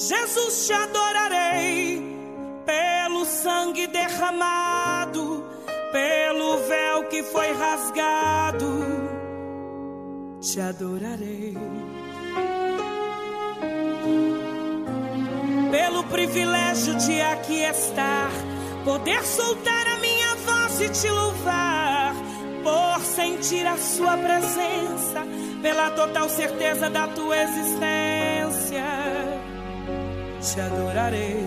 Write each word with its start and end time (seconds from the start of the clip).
te 0.00 0.72
adorarei 0.72 2.00
pelo 2.64 3.24
sangue 3.26 3.86
derramado, 3.86 5.44
pelo 5.92 6.56
véu 6.66 7.04
que 7.08 7.22
foi 7.24 7.52
rasgado. 7.52 8.80
Te 10.40 10.58
adorarei. 10.60 11.54
Pelo 15.70 16.04
privilégio 16.04 16.94
de 16.94 17.20
aqui 17.20 17.62
estar, 17.62 18.30
poder 18.84 19.22
soltar 19.22 19.86
a 19.86 19.96
minha 19.98 20.34
voz 20.46 20.80
e 20.80 20.88
te 20.88 21.10
louvar, 21.10 22.14
por 22.62 23.04
sentir 23.04 23.66
a 23.66 23.76
sua 23.76 24.16
presença, 24.16 25.26
pela 25.60 25.90
total 25.90 26.28
certeza 26.30 26.88
da 26.88 27.06
tua 27.08 27.36
existência 27.36 28.19
te 30.40 30.60
adorarei. 30.60 31.46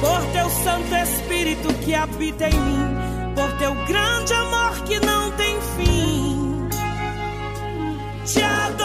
Por 0.00 0.20
teu 0.32 0.50
Santo 0.50 0.94
Espírito 0.96 1.72
que 1.84 1.94
habita 1.94 2.48
em 2.48 2.60
mim, 2.60 2.96
por 3.34 3.52
teu 3.58 3.74
grande 3.86 4.34
amor 4.34 4.82
que 4.84 4.98
não 5.00 5.30
tem 5.32 5.56
fim, 5.76 6.68
te 8.26 8.42
adorarei. 8.42 8.84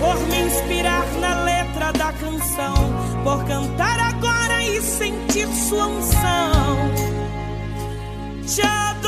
Por 0.00 0.18
me 0.28 0.38
inspirar 0.42 1.06
na 1.20 1.42
letra 1.42 1.92
da 1.92 2.12
canção, 2.12 2.74
por 3.24 3.44
cantar 3.44 3.98
agora 3.98 4.62
e 4.62 4.80
sentir 4.80 5.48
sua 5.48 5.86
unção, 5.86 6.90
te 8.46 8.62
adorarei 8.62 8.86
adorarei. 8.86 9.05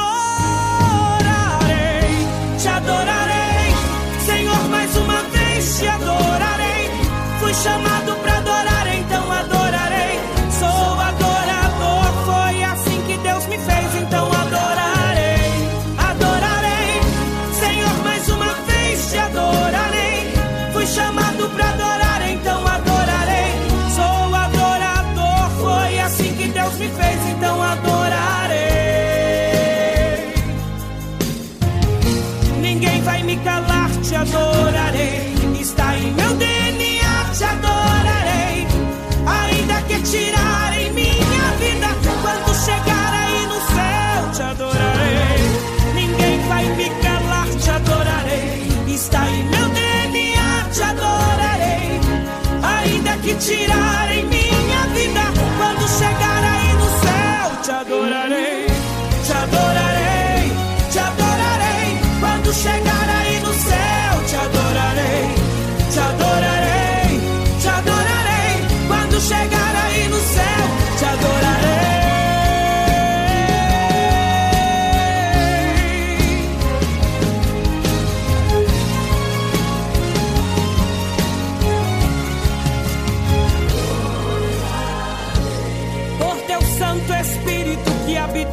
Céu, 57.88 58.47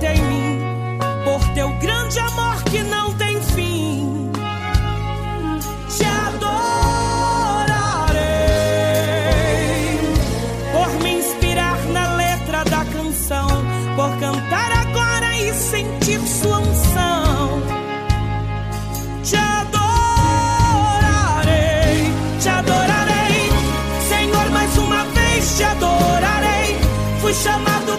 em 0.04 0.22
mim, 0.24 0.60
por 1.24 1.40
teu 1.54 1.70
grande 1.80 2.20
amor 2.20 2.62
que 2.64 2.84
não 2.84 3.14
tem 3.14 3.42
fim. 3.42 4.32
Te 5.90 6.04
adorarei 6.06 6.80
por 10.72 10.90
me 11.02 11.20
inspirar 11.20 11.78
na 11.94 12.16
letra 12.16 12.64
da 12.66 12.84
canção, 12.86 13.48
por 13.96 14.10
cantar 14.20 14.72
agora 14.72 15.36
e 15.38 15.54
sentir 15.54 16.20
sua 16.20 16.60
unção. 16.60 17.62
Te 19.24 19.38
adorarei, 19.38 19.82
te 22.40 22.50
adorarei, 22.50 23.50
Senhor, 24.10 24.50
mais 24.52 24.78
uma 24.78 25.04
vez 25.06 25.58
te 25.58 25.64
adorarei. 25.64 26.78
Fui 27.22 27.34
chamado 27.34 27.95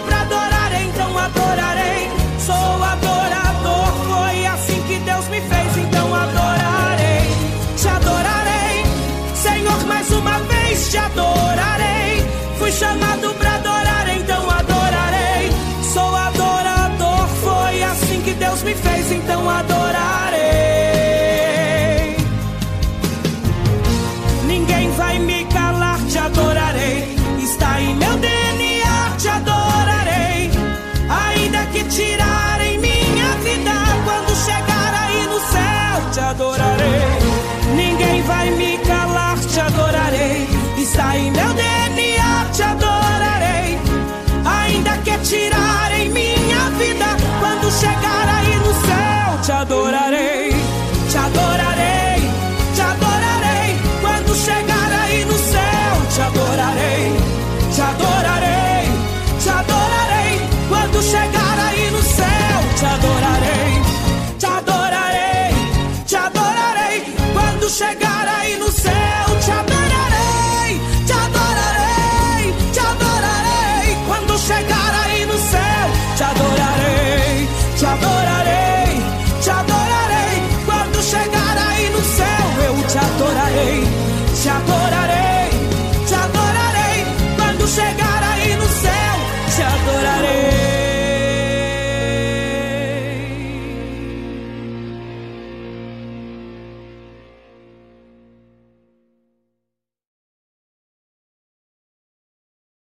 adorarei. 36.27 37.01
Ninguém 37.75 38.21
vai 38.23 38.49
me 38.51 38.77
calar, 38.79 39.37
te 39.39 39.59
adorarei. 39.59 40.47
Está 40.77 41.17
em 41.17 41.31
meu 41.31 41.53
DNA, 41.53 42.45
te 42.53 42.63
adorarei. 42.63 43.79
Ainda 44.45 44.97
que 44.97 45.17
tirarem 45.19 46.09
minha 46.09 46.69
vida, 46.77 47.05
quando 47.39 47.71
chegar 47.71 48.27
aí 48.37 48.55
no 48.57 48.73
céu, 48.87 49.41
te 49.41 49.51
adorarei. 49.51 50.26